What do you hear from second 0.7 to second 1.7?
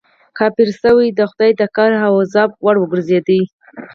شوې د خدای د